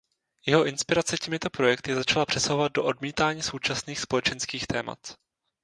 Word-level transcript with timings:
Jeho 0.45 0.65
inspirace 0.65 1.17
těmito 1.17 1.49
projekty 1.49 1.95
začala 1.95 2.25
přesahovat 2.25 2.71
do 2.71 2.83
odmítání 2.85 3.41
současných 3.41 3.99
společenských 3.99 4.67
témat. 4.67 4.99